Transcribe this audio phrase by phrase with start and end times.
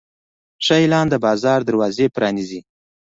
[0.65, 2.61] ښه اعلان د بازار دروازې پرانیزي.